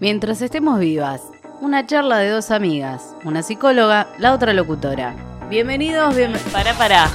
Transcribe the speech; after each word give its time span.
Mientras 0.00 0.42
estemos 0.42 0.78
vivas, 0.78 1.22
una 1.60 1.86
charla 1.86 2.18
de 2.18 2.30
dos 2.30 2.50
amigas, 2.50 3.14
una 3.24 3.42
psicóloga, 3.42 4.08
la 4.18 4.34
otra 4.34 4.52
locutora. 4.52 5.14
Bienvenidos, 5.48 6.14
bienvenidos. 6.14 6.52
Pará, 6.52 6.74
pará. 6.74 7.10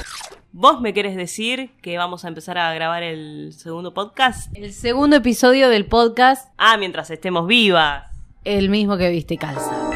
¿Vos 0.52 0.80
me 0.80 0.92
querés 0.92 1.16
decir 1.16 1.70
que 1.80 1.96
vamos 1.96 2.24
a 2.24 2.28
empezar 2.28 2.58
a 2.58 2.74
grabar 2.74 3.02
el 3.02 3.52
segundo 3.56 3.94
podcast? 3.94 4.54
El 4.56 4.72
segundo 4.72 5.16
episodio 5.16 5.68
del 5.68 5.86
podcast, 5.86 6.48
Ah, 6.58 6.76
mientras 6.76 7.10
estemos 7.10 7.46
vivas. 7.46 8.04
el 8.44 8.68
mismo 8.68 8.96
que 8.96 9.08
viste 9.10 9.38
calza. 9.38 9.91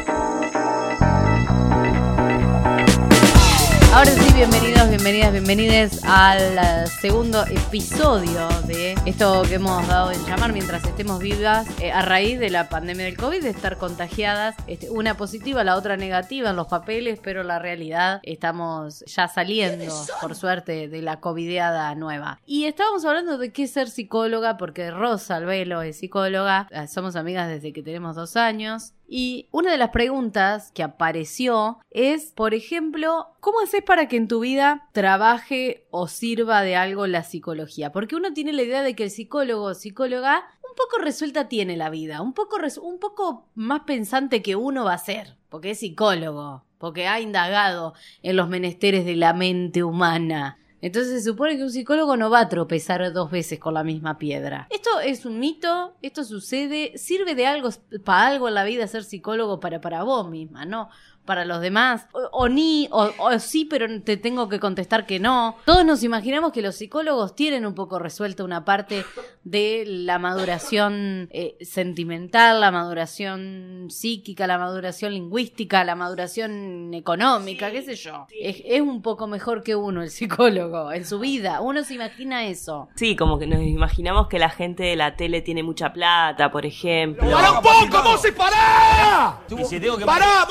Ahora 3.97 4.11
sí, 4.11 4.31
bienvenidos, 4.35 4.89
bienvenidas, 4.89 5.31
bienvenides 5.31 6.03
al 6.03 6.87
segundo 6.87 7.43
episodio 7.47 8.47
de 8.67 8.95
esto 9.07 9.41
que 9.49 9.55
hemos 9.55 9.87
dado 9.87 10.11
en 10.11 10.23
llamar 10.23 10.53
mientras 10.53 10.85
estemos 10.85 11.17
vivas 11.17 11.65
eh, 11.81 11.91
a 11.91 12.03
raíz 12.03 12.39
de 12.39 12.51
la 12.51 12.69
pandemia 12.69 13.05
del 13.05 13.17
COVID, 13.17 13.41
de 13.41 13.49
estar 13.49 13.79
contagiadas, 13.79 14.55
este, 14.67 14.91
una 14.91 15.17
positiva, 15.17 15.63
la 15.63 15.75
otra 15.75 15.97
negativa 15.97 16.51
en 16.51 16.57
los 16.57 16.67
papeles, 16.67 17.19
pero 17.23 17.41
la 17.41 17.57
realidad 17.57 18.19
estamos 18.21 19.03
ya 19.07 19.27
saliendo, 19.27 19.91
por 20.21 20.35
suerte, 20.35 20.87
de 20.87 21.01
la 21.01 21.19
covideada 21.19 21.95
nueva. 21.95 22.39
Y 22.45 22.65
estábamos 22.65 23.03
hablando 23.03 23.39
de 23.39 23.51
qué 23.51 23.65
ser 23.65 23.89
psicóloga, 23.89 24.57
porque 24.57 24.91
Rosa 24.91 25.37
Albelo 25.37 25.81
es 25.81 25.97
psicóloga, 25.97 26.67
eh, 26.69 26.87
somos 26.87 27.15
amigas 27.15 27.49
desde 27.49 27.73
que 27.73 27.81
tenemos 27.81 28.15
dos 28.15 28.35
años. 28.35 28.93
Y 29.07 29.47
una 29.51 29.71
de 29.71 29.77
las 29.77 29.91
preguntas 29.91 30.71
que 30.73 30.83
apareció 30.83 31.79
es, 31.91 32.33
por 32.33 32.53
ejemplo, 32.53 33.27
¿cómo 33.39 33.61
haces 33.61 33.81
para 33.81 34.09
que 34.09 34.17
en 34.17 34.27
tu 34.27 34.41
vida 34.41 34.89
trabaje 34.91 35.87
o 35.91 36.07
sirva 36.07 36.61
de 36.61 36.75
algo 36.75 37.07
la 37.07 37.23
psicología? 37.23 37.93
Porque 37.93 38.17
uno 38.17 38.33
tiene 38.33 38.51
la 38.51 38.63
idea 38.63 38.83
de 38.83 38.95
que 38.95 39.03
el 39.03 39.11
psicólogo 39.11 39.63
o 39.63 39.73
psicóloga 39.73 40.43
un 40.57 40.75
poco 40.75 41.01
resuelta 41.01 41.47
tiene 41.47 41.77
la 41.77 41.89
vida, 41.89 42.21
un 42.21 42.33
poco, 42.33 42.57
un 42.81 42.99
poco 42.99 43.47
más 43.55 43.81
pensante 43.81 44.41
que 44.41 44.57
uno 44.57 44.83
va 44.83 44.93
a 44.93 44.97
ser, 44.97 45.37
porque 45.47 45.71
es 45.71 45.79
psicólogo, 45.79 46.65
porque 46.77 47.07
ha 47.07 47.21
indagado 47.21 47.93
en 48.23 48.35
los 48.35 48.49
menesteres 48.49 49.05
de 49.05 49.15
la 49.15 49.33
mente 49.33 49.83
humana. 49.83 50.59
Entonces 50.81 51.23
se 51.23 51.29
supone 51.29 51.57
que 51.57 51.63
un 51.63 51.71
psicólogo 51.71 52.17
no 52.17 52.29
va 52.29 52.41
a 52.41 52.49
tropezar 52.49 53.11
dos 53.11 53.31
veces 53.31 53.59
con 53.59 53.73
la 53.73 53.83
misma 53.83 54.17
piedra. 54.17 54.67
Esto 54.69 54.99
es 54.99 55.25
un 55.25 55.39
mito, 55.39 55.95
esto 56.01 56.23
sucede, 56.23 56.97
sirve 56.97 57.33
de 57.35 57.47
algo, 57.47 57.69
para 58.03 58.27
algo 58.27 58.47
en 58.47 58.53
la 58.53 58.63
vida 58.63 58.87
ser 58.87 59.03
psicólogo 59.03 59.59
para, 59.59 59.81
para 59.81 60.03
vos 60.03 60.29
misma, 60.29 60.65
¿no? 60.65 60.89
Para 61.27 61.45
los 61.45 61.61
demás, 61.61 62.07
o, 62.13 62.21
o 62.31 62.49
ni, 62.49 62.87
o, 62.91 63.11
o 63.19 63.37
sí, 63.39 63.65
pero 63.65 63.85
te 64.01 64.17
tengo 64.17 64.49
que 64.49 64.59
contestar 64.59 65.05
que 65.05 65.19
no. 65.19 65.57
Todos 65.65 65.85
nos 65.85 66.01
imaginamos 66.01 66.51
que 66.53 66.61
los 66.63 66.75
psicólogos 66.75 67.35
tienen 67.35 67.65
un 67.67 67.75
poco 67.75 67.99
resuelta 67.99 68.43
una 68.43 68.65
parte 68.65 69.05
de 69.43 69.83
la 69.85 70.17
maduración 70.17 71.27
eh, 71.31 71.55
sentimental, 71.61 72.61
la 72.61 72.71
maduración 72.71 73.87
psíquica, 73.89 74.47
la 74.47 74.57
maduración 74.57 75.13
lingüística, 75.13 75.83
la 75.83 75.95
maduración 75.95 76.93
económica, 76.93 77.71
qué 77.71 77.81
sé 77.83 77.95
yo. 77.95 78.27
Es, 78.41 78.61
es 78.65 78.81
un 78.81 79.01
poco 79.01 79.27
mejor 79.27 79.63
que 79.63 79.75
uno 79.75 80.01
el 80.01 80.09
psicólogo 80.09 80.91
en 80.91 81.05
su 81.05 81.19
vida. 81.19 81.61
Uno 81.61 81.83
se 81.83 81.95
imagina 81.95 82.45
eso. 82.45 82.87
Sí, 82.95 83.15
como 83.15 83.37
que 83.37 83.47
nos 83.47 83.61
imaginamos 83.61 84.27
que 84.27 84.39
la 84.39 84.49
gente 84.49 84.83
de 84.83 84.95
la 84.95 85.15
tele 85.15 85.41
tiene 85.41 85.61
mucha 85.63 85.91
plata, 85.91 86.51
por 86.51 86.65
ejemplo. 86.65 87.29
¡Pará 87.29 87.51
un 87.51 87.61
poco, 87.61 88.03
Mose, 88.03 88.31
pará! 88.31 89.41
Y 89.49 89.65
si 89.65 89.79
tengo 89.79 89.97
que- 89.97 90.05
¡Pará, 90.05 90.45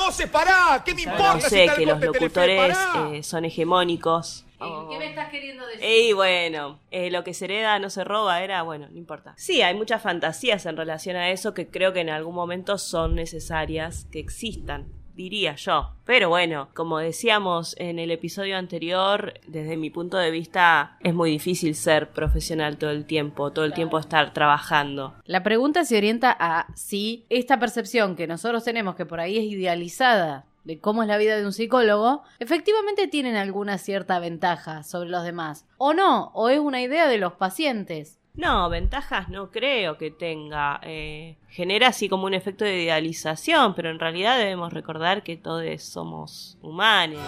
¿Qué 0.83 0.93
me 0.93 1.03
importa 1.03 1.33
No 1.35 1.41
sé, 1.41 1.67
que 1.75 1.85
los 1.85 2.01
locutores 2.01 2.77
eh, 3.11 3.23
son 3.23 3.45
hegemónicos. 3.45 4.45
¿Qué 4.59 4.97
me 4.97 5.09
estás 5.09 5.29
queriendo 5.29 5.65
decir? 5.67 5.83
Y 5.83 6.13
bueno, 6.13 6.79
eh, 6.89 7.11
lo 7.11 7.23
que 7.23 7.33
se 7.33 7.45
hereda 7.45 7.77
no 7.79 7.89
se 7.89 8.03
roba, 8.03 8.41
era, 8.41 8.63
bueno, 8.63 8.87
no 8.89 8.97
importa. 8.97 9.33
Sí, 9.37 9.61
hay 9.61 9.75
muchas 9.75 10.01
fantasías 10.01 10.65
en 10.65 10.77
relación 10.77 11.15
a 11.15 11.29
eso 11.29 11.53
que 11.53 11.67
creo 11.67 11.93
que 11.93 12.01
en 12.01 12.09
algún 12.09 12.35
momento 12.35 12.77
son 12.77 13.15
necesarias 13.15 14.07
que 14.11 14.19
existan, 14.19 14.87
diría 15.13 15.55
yo. 15.55 15.93
Pero 16.05 16.29
bueno, 16.29 16.69
como 16.73 16.97
decíamos 16.97 17.75
en 17.77 17.99
el 17.99 18.09
episodio 18.09 18.57
anterior, 18.57 19.35
desde 19.47 19.77
mi 19.77 19.89
punto 19.89 20.17
de 20.17 20.31
vista 20.31 20.97
es 21.01 21.13
muy 21.13 21.29
difícil 21.29 21.75
ser 21.75 22.09
profesional 22.09 22.77
todo 22.77 22.91
el 22.91 23.05
tiempo, 23.05 23.51
todo 23.51 23.65
el 23.65 23.73
tiempo 23.73 23.99
estar 23.99 24.33
trabajando. 24.33 25.15
La 25.25 25.43
pregunta 25.43 25.85
se 25.85 25.97
orienta 25.97 26.35
a 26.39 26.67
si 26.75 27.25
esta 27.29 27.59
percepción 27.59 28.15
que 28.15 28.25
nosotros 28.25 28.63
tenemos, 28.63 28.95
que 28.95 29.05
por 29.05 29.19
ahí 29.19 29.37
es 29.37 29.43
idealizada, 29.43 30.45
de 30.67 30.79
cómo 30.79 31.01
es 31.01 31.07
la 31.07 31.17
vida 31.17 31.37
de 31.37 31.45
un 31.45 31.53
psicólogo, 31.53 32.23
efectivamente 32.39 33.07
tienen 33.07 33.37
alguna 33.37 33.77
cierta 33.77 34.19
ventaja 34.19 34.83
sobre 34.83 35.09
los 35.09 35.23
demás. 35.23 35.65
O 35.77 35.93
no, 35.93 36.25
o 36.33 36.49
es 36.49 36.59
una 36.59 36.81
idea 36.81 37.07
de 37.07 37.17
los 37.17 37.33
pacientes. 37.33 38.19
No, 38.35 38.69
ventajas 38.69 39.29
no 39.29 39.49
creo 39.49 39.97
que 39.97 40.11
tenga. 40.11 40.79
Eh, 40.83 41.37
genera 41.49 41.87
así 41.87 42.09
como 42.09 42.25
un 42.25 42.33
efecto 42.33 42.65
de 42.65 42.83
idealización, 42.83 43.73
pero 43.73 43.89
en 43.89 43.99
realidad 43.99 44.37
debemos 44.37 44.73
recordar 44.73 45.23
que 45.23 45.37
todos 45.37 45.81
somos 45.81 46.57
humanos. 46.61 47.21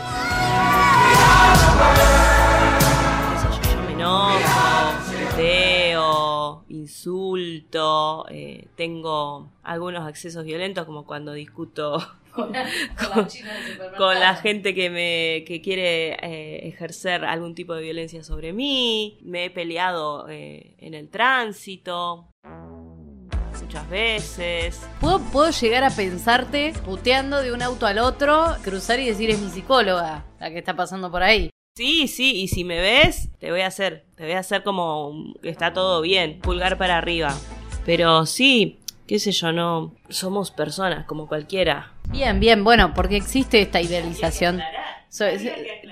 Insulto, 6.69 8.25
eh, 8.29 8.67
tengo 8.75 9.51
algunos 9.63 10.07
accesos 10.07 10.45
violentos 10.45 10.85
como 10.85 11.05
cuando 11.05 11.33
discuto 11.33 11.99
con, 12.33 12.53
con 13.97 14.19
la 14.19 14.35
gente 14.35 14.73
que 14.73 14.89
me 14.89 15.43
que 15.45 15.61
quiere 15.61 16.13
eh, 16.13 16.67
ejercer 16.67 17.25
algún 17.25 17.55
tipo 17.55 17.73
de 17.73 17.83
violencia 17.83 18.23
sobre 18.23 18.53
mí. 18.53 19.19
Me 19.23 19.45
he 19.45 19.49
peleado 19.49 20.27
eh, 20.29 20.75
en 20.79 20.93
el 20.93 21.09
tránsito 21.09 22.29
muchas 23.61 23.89
veces. 23.89 24.81
¿Puedo, 24.99 25.19
puedo 25.31 25.51
llegar 25.51 25.83
a 25.83 25.91
pensarte 25.91 26.73
puteando 26.85 27.41
de 27.41 27.51
un 27.51 27.61
auto 27.61 27.85
al 27.85 27.99
otro, 27.99 28.55
cruzar 28.63 28.99
y 28.99 29.05
decir 29.05 29.29
es 29.29 29.39
mi 29.39 29.49
psicóloga, 29.49 30.25
la 30.39 30.49
que 30.49 30.57
está 30.57 30.75
pasando 30.75 31.11
por 31.11 31.21
ahí. 31.21 31.51
Sí, 31.79 32.09
sí, 32.09 32.41
y 32.41 32.49
si 32.49 32.65
me 32.65 32.81
ves, 32.81 33.29
te 33.39 33.51
voy 33.51 33.61
a 33.61 33.67
hacer, 33.67 34.03
te 34.17 34.25
voy 34.25 34.33
a 34.33 34.39
hacer 34.39 34.63
como 34.63 35.33
que 35.41 35.47
está 35.47 35.71
todo 35.71 36.01
bien, 36.01 36.41
pulgar 36.41 36.77
para 36.77 36.97
arriba. 36.97 37.33
Pero 37.85 38.25
sí, 38.25 38.79
qué 39.07 39.17
sé 39.17 39.31
yo, 39.31 39.53
no 39.53 39.95
somos 40.09 40.51
personas 40.51 41.05
como 41.05 41.29
cualquiera. 41.29 41.93
Bien, 42.09 42.41
bien, 42.41 42.65
bueno, 42.65 42.93
porque 42.93 43.15
existe 43.15 43.61
esta 43.61 43.79
idealización. 43.79 44.59
So- 45.09 45.25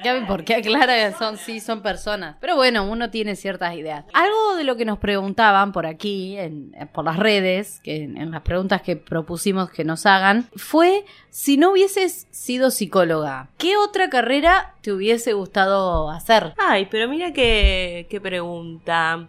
Gaby, 0.04 0.26
¿por 0.28 0.44
qué 0.44 0.56
aclara? 0.56 1.18
Son, 1.18 1.38
sí, 1.38 1.60
son 1.60 1.82
personas. 1.82 2.36
Pero 2.40 2.56
bueno, 2.56 2.88
uno 2.90 3.10
tiene 3.10 3.36
ciertas 3.36 3.74
ideas. 3.76 4.06
Algo 4.14 4.56
de 4.56 4.64
lo 4.64 4.76
que 4.78 4.86
nos 4.86 5.00
preguntaban 5.00 5.72
por 5.72 5.86
aquí, 5.88 6.38
en, 6.38 6.72
por 6.94 7.04
las 7.06 7.18
redes, 7.18 7.80
que 7.84 8.04
en, 8.04 8.16
en 8.18 8.30
las 8.32 8.42
preguntas 8.44 8.82
que 8.84 8.96
propusimos 8.96 9.72
que 9.72 9.84
nos 9.84 10.06
hagan, 10.06 10.48
fue 10.56 11.04
si 11.32 11.58
no 11.58 11.72
hubieses 11.72 12.28
sido 12.30 12.70
psicóloga, 12.70 13.50
¿qué 13.58 13.76
otra 13.78 14.10
carrera 14.10 14.76
te 14.82 14.92
hubiese 14.92 15.34
gustado 15.34 16.12
hacer? 16.12 16.54
Ay, 16.58 16.88
pero 16.90 17.08
mira 17.10 17.34
qué, 17.34 18.06
qué 18.10 18.22
pregunta. 18.22 19.28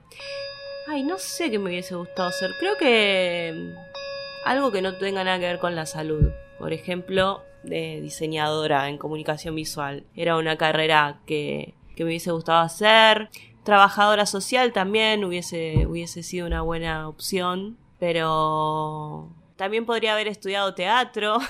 Ay, 0.87 1.03
no 1.03 1.19
sé 1.19 1.51
qué 1.51 1.59
me 1.59 1.71
hubiese 1.71 1.95
gustado 1.95 2.29
hacer. 2.29 2.51
Creo 2.61 2.77
que 2.77 3.53
mm, 3.75 4.49
algo 4.49 4.71
que 4.71 4.83
no 4.83 4.95
tenga 4.97 5.25
nada 5.25 5.39
que 5.39 5.47
ver 5.47 5.59
con 5.59 5.75
la 5.75 5.87
salud. 5.87 6.31
Por 6.59 6.73
ejemplo, 6.73 7.43
de 7.63 8.01
diseñadora 8.01 8.89
en 8.89 8.99
comunicación 8.99 9.55
visual. 9.55 10.05
Era 10.15 10.37
una 10.37 10.57
carrera 10.57 11.21
que, 11.27 11.75
que 11.97 12.05
me 12.05 12.11
hubiese 12.11 12.31
gustado 12.31 12.61
hacer. 12.61 13.31
Trabajadora 13.65 14.27
social 14.27 14.73
también 14.73 15.25
hubiese, 15.25 15.87
hubiese 15.87 16.23
sido 16.23 16.47
una 16.47 16.63
buena 16.63 17.09
opción. 17.09 17.79
Pero 17.99 19.35
también 19.57 19.87
podría 19.87 20.13
haber 20.13 20.29
estudiado 20.29 20.75
teatro. 20.75 21.39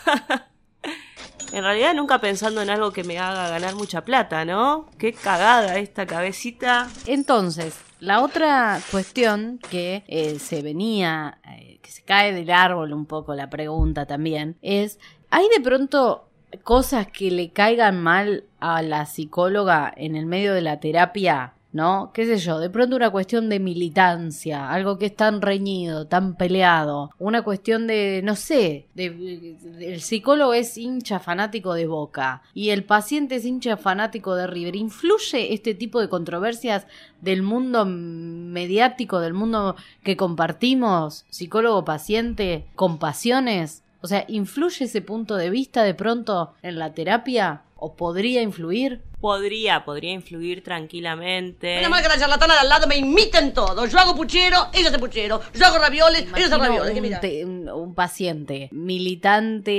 En 1.52 1.64
realidad 1.64 1.94
nunca 1.94 2.20
pensando 2.20 2.60
en 2.60 2.68
algo 2.68 2.92
que 2.92 3.04
me 3.04 3.18
haga 3.18 3.48
ganar 3.48 3.74
mucha 3.74 4.04
plata, 4.04 4.44
¿no? 4.44 4.86
Qué 4.98 5.14
cagada 5.14 5.78
esta 5.78 6.06
cabecita. 6.06 6.88
Entonces, 7.06 7.80
la 8.00 8.20
otra 8.22 8.80
cuestión 8.90 9.58
que 9.70 10.04
eh, 10.08 10.38
se 10.38 10.60
venía, 10.62 11.38
eh, 11.50 11.78
que 11.82 11.90
se 11.90 12.02
cae 12.02 12.34
del 12.34 12.50
árbol 12.50 12.92
un 12.92 13.06
poco 13.06 13.34
la 13.34 13.48
pregunta 13.48 14.04
también, 14.04 14.58
es, 14.60 14.98
¿hay 15.30 15.48
de 15.56 15.62
pronto 15.62 16.24
cosas 16.62 17.06
que 17.08 17.30
le 17.30 17.50
caigan 17.50 18.02
mal 18.02 18.44
a 18.60 18.82
la 18.82 19.06
psicóloga 19.06 19.92
en 19.96 20.16
el 20.16 20.26
medio 20.26 20.54
de 20.54 20.62
la 20.62 20.80
terapia? 20.80 21.54
¿No? 21.70 22.12
¿Qué 22.14 22.24
sé 22.24 22.38
yo? 22.38 22.58
De 22.60 22.70
pronto 22.70 22.96
una 22.96 23.10
cuestión 23.10 23.50
de 23.50 23.60
militancia, 23.60 24.70
algo 24.70 24.98
que 24.98 25.06
es 25.06 25.14
tan 25.14 25.42
reñido, 25.42 26.06
tan 26.06 26.34
peleado, 26.34 27.10
una 27.18 27.42
cuestión 27.42 27.86
de, 27.86 28.22
no 28.24 28.36
sé, 28.36 28.86
de, 28.94 29.54
el 29.78 30.00
psicólogo 30.00 30.54
es 30.54 30.78
hincha 30.78 31.20
fanático 31.20 31.74
de 31.74 31.86
Boca 31.86 32.40
y 32.54 32.70
el 32.70 32.84
paciente 32.84 33.36
es 33.36 33.44
hincha 33.44 33.76
fanático 33.76 34.34
de 34.34 34.46
River. 34.46 34.76
¿Influye 34.76 35.52
este 35.52 35.74
tipo 35.74 36.00
de 36.00 36.08
controversias 36.08 36.86
del 37.20 37.42
mundo 37.42 37.84
mediático, 37.84 39.20
del 39.20 39.34
mundo 39.34 39.76
que 40.02 40.16
compartimos, 40.16 41.26
psicólogo-paciente, 41.28 42.64
con 42.76 42.98
pasiones? 42.98 43.82
O 44.00 44.06
sea, 44.06 44.24
¿influye 44.28 44.84
ese 44.84 45.00
punto 45.02 45.36
de 45.36 45.50
vista 45.50 45.82
de 45.82 45.94
pronto 45.94 46.54
en 46.62 46.78
la 46.78 46.94
terapia? 46.94 47.62
O 47.78 47.94
podría 47.96 48.42
influir? 48.42 49.02
Podría, 49.20 49.84
podría 49.84 50.12
influir 50.12 50.62
tranquilamente. 50.62 51.74
Menos 51.76 51.90
mal 51.90 52.02
que 52.02 52.08
la 52.08 52.18
charlatana 52.18 52.54
de 52.54 52.60
al 52.60 52.68
lado 52.68 52.86
me 52.86 52.96
imiten 52.96 53.52
todo. 53.52 53.84
Yo 53.86 53.98
hago 53.98 54.14
puchero, 54.14 54.68
ella 54.72 54.90
hace 54.90 54.98
puchero. 55.00 55.40
Yo 55.54 55.66
hago 55.66 55.78
ravioles, 55.78 56.22
ella 56.36 56.46
hace 56.46 56.56
ravioles. 56.56 56.94
un, 56.94 57.02
mira. 57.02 57.18
te- 57.20 57.44
un- 57.44 57.68
un 57.68 57.94
paciente 57.96 58.68
militante 58.72 59.70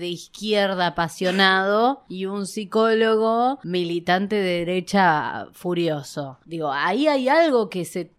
de 0.00 0.06
izquierda 0.08 0.88
apasionado 0.88 2.04
y 2.08 2.26
un 2.26 2.46
psicólogo 2.46 3.58
militante 3.64 4.36
de 4.36 4.58
derecha 4.64 5.48
furioso. 5.52 6.38
Digo, 6.44 6.70
ahí 6.72 7.08
hay 7.08 7.28
algo 7.28 7.68
que 7.68 7.84
se 7.84 8.12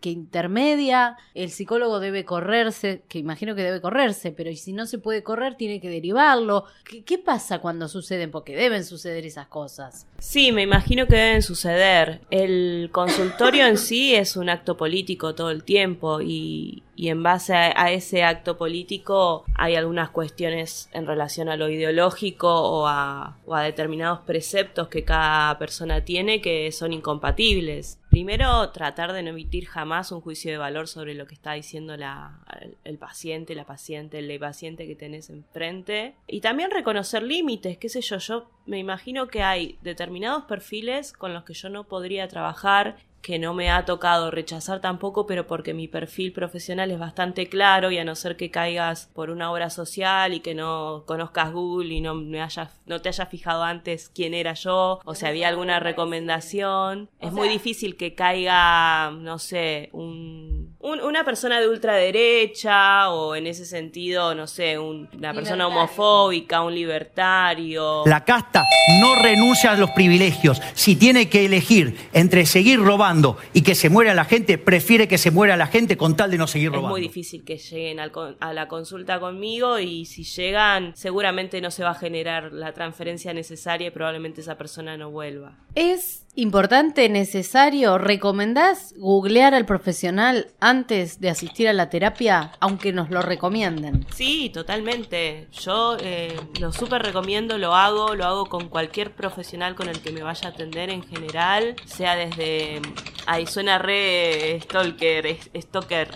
que 0.00 0.10
intermedia, 0.10 1.16
el 1.34 1.50
psicólogo 1.50 2.00
debe 2.00 2.24
correrse, 2.24 3.04
que 3.08 3.18
imagino 3.18 3.54
que 3.54 3.62
debe 3.62 3.80
correrse, 3.80 4.32
pero 4.32 4.54
si 4.54 4.72
no 4.72 4.86
se 4.86 4.98
puede 4.98 5.22
correr 5.22 5.56
tiene 5.56 5.80
que 5.80 5.88
derivarlo. 5.88 6.64
¿Qué, 6.84 7.04
qué 7.04 7.18
pasa 7.18 7.58
cuando 7.60 7.88
suceden? 7.88 8.30
Porque 8.30 8.54
deben 8.70 8.84
suceder 8.84 9.26
esas 9.26 9.46
cosas. 9.46 10.06
Sí, 10.18 10.52
me 10.52 10.62
imagino 10.62 11.06
que 11.06 11.16
deben 11.16 11.42
suceder. 11.42 12.20
El 12.30 12.88
consultorio 12.92 13.66
en 13.66 13.76
sí 13.76 14.14
es 14.14 14.36
un 14.36 14.48
acto 14.48 14.76
político 14.76 15.34
todo 15.34 15.50
el 15.50 15.64
tiempo 15.64 16.20
y, 16.20 16.82
en 16.96 17.22
base 17.22 17.54
a, 17.54 17.90
ese 17.92 18.22
acto 18.22 18.56
político 18.58 19.44
hay 19.54 19.74
algunas 19.74 20.10
cuestiones 20.10 20.90
en 20.92 21.06
relación 21.06 21.48
a 21.48 21.56
lo 21.56 21.70
ideológico 21.70 22.48
o 22.48 22.86
a 22.86 23.36
determinados 23.64 24.20
preceptos 24.20 24.88
que 24.88 25.04
cada 25.04 25.58
persona 25.58 26.04
tiene 26.04 26.40
que 26.40 26.70
son 26.72 26.92
incompatibles. 26.92 27.98
Primero, 28.20 28.68
tratar 28.68 29.14
de 29.14 29.22
no 29.22 29.30
emitir 29.30 29.66
jamás 29.66 30.12
un 30.12 30.20
juicio 30.20 30.50
de 30.50 30.58
valor 30.58 30.88
sobre 30.88 31.14
lo 31.14 31.26
que 31.26 31.32
está 31.32 31.54
diciendo 31.54 31.96
la, 31.96 32.44
el, 32.84 32.98
paciente, 32.98 33.54
la 33.54 33.64
paciente, 33.64 34.18
el 34.18 34.38
paciente 34.38 34.86
que 34.86 34.94
tenés 34.94 35.30
enfrente. 35.30 36.16
Y 36.26 36.42
también 36.42 36.70
reconocer 36.70 37.22
límites, 37.22 37.78
qué 37.78 37.88
sé 37.88 38.02
yo, 38.02 38.18
yo 38.18 38.50
me 38.66 38.78
imagino 38.78 39.28
que 39.28 39.42
hay 39.42 39.78
determinados 39.80 40.44
perfiles 40.44 41.14
con 41.14 41.32
los 41.32 41.44
que 41.44 41.54
yo 41.54 41.70
no 41.70 41.84
podría 41.84 42.28
trabajar 42.28 42.98
que 43.22 43.38
no 43.38 43.54
me 43.54 43.70
ha 43.70 43.84
tocado 43.84 44.30
rechazar 44.30 44.80
tampoco, 44.80 45.26
pero 45.26 45.46
porque 45.46 45.74
mi 45.74 45.88
perfil 45.88 46.32
profesional 46.32 46.90
es 46.90 46.98
bastante 46.98 47.48
claro 47.48 47.90
y 47.90 47.98
a 47.98 48.04
no 48.04 48.14
ser 48.14 48.36
que 48.36 48.50
caigas 48.50 49.10
por 49.14 49.30
una 49.30 49.52
obra 49.52 49.70
social 49.70 50.32
y 50.32 50.40
que 50.40 50.54
no 50.54 51.04
conozcas 51.06 51.52
Google 51.52 51.94
y 51.94 52.00
no 52.00 52.14
me 52.14 52.40
hayas, 52.40 52.70
no 52.86 53.00
te 53.00 53.08
hayas 53.08 53.28
fijado 53.28 53.62
antes 53.62 54.10
quién 54.14 54.34
era 54.34 54.54
yo 54.54 55.00
o 55.04 55.14
si 55.14 55.26
había 55.26 55.48
alguna 55.48 55.80
recomendación, 55.80 57.10
es 57.18 57.32
muy 57.32 57.48
difícil 57.48 57.96
que 57.96 58.14
caiga, 58.14 59.10
no 59.10 59.38
sé, 59.38 59.90
un, 59.92 60.49
un- 60.90 61.00
una 61.00 61.24
persona 61.24 61.60
de 61.60 61.68
ultraderecha 61.68 63.10
o 63.10 63.34
en 63.36 63.46
ese 63.46 63.64
sentido, 63.64 64.34
no 64.34 64.46
sé, 64.46 64.78
un- 64.78 65.08
una 65.16 65.32
persona 65.34 65.66
homofóbica, 65.66 66.62
un 66.62 66.74
libertario. 66.74 68.02
La 68.06 68.24
casta 68.24 68.64
no 69.00 69.14
renuncia 69.22 69.72
a 69.72 69.76
los 69.76 69.90
privilegios. 69.90 70.60
Si 70.74 70.96
tiene 70.96 71.28
que 71.28 71.44
elegir 71.46 71.96
entre 72.12 72.46
seguir 72.46 72.80
robando 72.80 73.36
y 73.52 73.62
que 73.62 73.74
se 73.74 73.88
muera 73.90 74.14
la 74.14 74.24
gente, 74.24 74.58
prefiere 74.58 75.08
que 75.08 75.18
se 75.18 75.30
muera 75.30 75.56
la 75.56 75.66
gente 75.66 75.96
con 75.96 76.16
tal 76.16 76.30
de 76.30 76.38
no 76.38 76.46
seguir 76.46 76.68
Es 76.68 76.74
robando. 76.74 76.90
muy 76.90 77.00
difícil 77.00 77.44
que 77.44 77.56
lleguen 77.58 78.00
al 78.00 78.10
a 78.40 78.52
la 78.52 78.68
consulta 78.68 79.20
conmigo 79.20 79.78
y 79.78 80.04
si 80.04 80.24
llegan 80.24 80.92
seguramente 80.96 81.60
no 81.60 81.70
se 81.70 81.84
va 81.84 81.90
a 81.90 81.94
generar 81.94 82.52
la 82.52 82.72
transferencia 82.72 83.32
necesaria 83.32 83.88
y 83.88 83.90
probablemente 83.90 84.40
esa 84.40 84.56
persona 84.58 84.96
no 84.96 85.10
vuelva. 85.10 85.56
¿Es 85.74 86.26
importante, 86.34 87.08
necesario, 87.08 87.98
recomendás 87.98 88.94
googlear 88.98 89.54
al 89.54 89.64
profesional 89.66 90.48
antes 90.60 90.79
de 90.86 91.30
asistir 91.30 91.68
a 91.68 91.72
la 91.72 91.90
terapia, 91.90 92.52
aunque 92.60 92.92
nos 92.92 93.10
lo 93.10 93.22
recomienden? 93.22 94.06
Sí, 94.12 94.50
totalmente. 94.52 95.48
Yo 95.52 95.96
eh, 96.00 96.38
lo 96.60 96.72
súper 96.72 97.02
recomiendo, 97.02 97.58
lo 97.58 97.74
hago, 97.74 98.14
lo 98.14 98.24
hago 98.24 98.46
con 98.46 98.68
cualquier 98.68 99.14
profesional 99.14 99.74
con 99.74 99.88
el 99.88 100.00
que 100.00 100.12
me 100.12 100.22
vaya 100.22 100.48
a 100.48 100.52
atender 100.52 100.90
en 100.90 101.02
general, 101.02 101.76
sea 101.84 102.16
desde... 102.16 102.80
Ahí 103.26 103.46
suena 103.46 103.78
re 103.78 104.58
stalker, 104.62 105.36
stalker, 105.54 106.08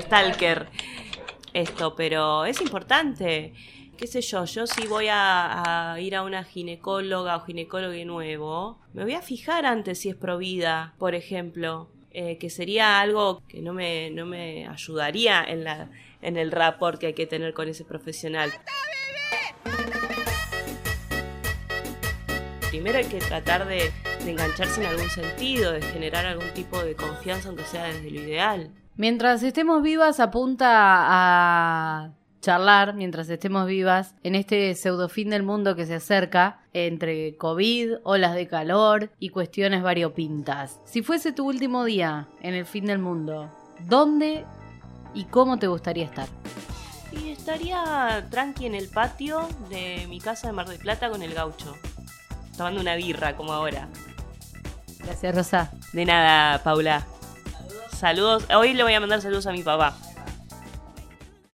stalker, 0.00 0.68
esto, 1.52 1.94
pero 1.94 2.44
es 2.44 2.60
importante. 2.60 3.52
qué 3.96 4.06
sé 4.06 4.20
yo, 4.22 4.44
yo 4.44 4.66
si 4.66 4.86
voy 4.86 5.08
a, 5.08 5.92
a 5.92 6.00
ir 6.00 6.16
a 6.16 6.22
una 6.22 6.44
ginecóloga 6.44 7.36
o 7.36 7.40
ginecólogo 7.40 8.04
nuevo, 8.04 8.80
me 8.94 9.04
voy 9.04 9.14
a 9.14 9.22
fijar 9.22 9.66
antes 9.66 9.98
si 10.00 10.08
es 10.08 10.16
provida, 10.16 10.94
por 10.98 11.14
ejemplo, 11.14 11.90
eh, 12.12 12.38
que 12.38 12.50
sería 12.50 13.00
algo 13.00 13.42
que 13.48 13.60
no 13.62 13.72
me, 13.72 14.10
no 14.10 14.26
me 14.26 14.66
ayudaría 14.66 15.44
en, 15.44 15.64
la, 15.64 15.90
en 16.22 16.36
el 16.36 16.50
rapport 16.50 16.98
que 16.98 17.06
hay 17.06 17.14
que 17.14 17.26
tener 17.26 17.54
con 17.54 17.68
ese 17.68 17.84
profesional. 17.84 18.52
Primero 22.70 22.98
hay 22.98 23.06
que 23.06 23.18
tratar 23.18 23.66
de, 23.66 23.90
de 24.24 24.30
engancharse 24.30 24.80
en 24.80 24.86
algún 24.86 25.10
sentido, 25.10 25.72
de 25.72 25.82
generar 25.82 26.26
algún 26.26 26.48
tipo 26.50 26.82
de 26.82 26.94
confianza, 26.94 27.48
aunque 27.48 27.64
sea 27.64 27.84
desde 27.84 28.10
lo 28.10 28.20
ideal. 28.20 28.70
Mientras 28.96 29.42
estemos 29.42 29.82
vivas, 29.82 30.20
apunta 30.20 30.68
a 30.68 31.69
charlar, 32.40 32.94
mientras 32.94 33.28
estemos 33.28 33.66
vivas, 33.66 34.14
en 34.22 34.34
este 34.34 34.74
pseudo 34.74 35.08
fin 35.08 35.30
del 35.30 35.42
mundo 35.42 35.76
que 35.76 35.86
se 35.86 35.94
acerca, 35.94 36.60
entre 36.72 37.36
COVID, 37.36 37.94
olas 38.02 38.34
de 38.34 38.48
calor 38.48 39.10
y 39.18 39.28
cuestiones 39.30 39.82
variopintas. 39.82 40.80
Si 40.84 41.02
fuese 41.02 41.32
tu 41.32 41.46
último 41.46 41.84
día 41.84 42.28
en 42.40 42.54
el 42.54 42.66
fin 42.66 42.86
del 42.86 42.98
mundo, 42.98 43.50
¿dónde 43.80 44.44
y 45.14 45.24
cómo 45.24 45.58
te 45.58 45.66
gustaría 45.66 46.04
estar? 46.04 46.28
Y 47.12 47.30
estaría 47.30 48.26
tranqui 48.30 48.66
en 48.66 48.74
el 48.74 48.88
patio 48.88 49.48
de 49.68 50.06
mi 50.08 50.20
casa 50.20 50.46
de 50.46 50.52
Mar 50.52 50.68
del 50.68 50.78
Plata 50.78 51.10
con 51.10 51.22
el 51.22 51.34
gaucho, 51.34 51.76
tomando 52.56 52.80
una 52.80 52.94
birra 52.94 53.36
como 53.36 53.52
ahora. 53.52 53.88
Gracias, 54.98 55.34
Rosa. 55.34 55.72
De 55.92 56.04
nada, 56.04 56.62
Paula. 56.62 57.06
Saludos. 57.96 58.46
Hoy 58.54 58.74
le 58.74 58.82
voy 58.82 58.94
a 58.94 59.00
mandar 59.00 59.20
saludos 59.20 59.46
a 59.46 59.52
mi 59.52 59.62
papá. 59.62 59.96